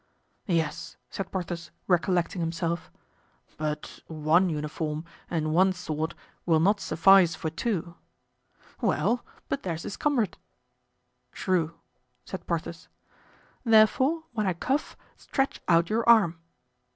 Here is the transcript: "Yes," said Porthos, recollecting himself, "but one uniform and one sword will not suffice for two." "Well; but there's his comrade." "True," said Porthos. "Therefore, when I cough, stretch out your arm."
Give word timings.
"Yes," 0.47 0.97
said 1.11 1.31
Porthos, 1.31 1.69
recollecting 1.85 2.41
himself, 2.41 2.89
"but 3.55 3.99
one 4.07 4.49
uniform 4.49 5.05
and 5.29 5.53
one 5.53 5.73
sword 5.73 6.15
will 6.43 6.59
not 6.59 6.79
suffice 6.79 7.35
for 7.35 7.51
two." 7.51 7.93
"Well; 8.81 9.23
but 9.47 9.61
there's 9.61 9.83
his 9.83 9.97
comrade." 9.97 10.39
"True," 11.33 11.75
said 12.25 12.47
Porthos. 12.47 12.87
"Therefore, 13.63 14.23
when 14.31 14.47
I 14.47 14.53
cough, 14.53 14.97
stretch 15.17 15.61
out 15.67 15.91
your 15.91 16.09
arm." 16.09 16.39